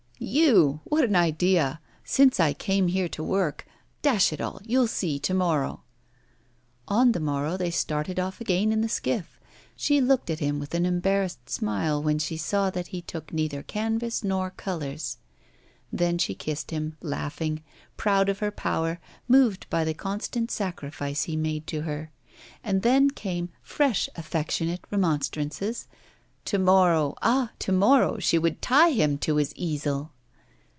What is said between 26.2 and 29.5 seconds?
'To morrow, ah! to morrow she would tie him to